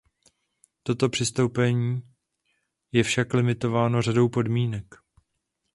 Toto 0.83 1.09
přistoupení 1.09 2.01
je 2.91 3.03
však 3.03 3.33
limitováno 3.33 4.01
řadou 4.01 4.29
podmínek. 4.29 4.95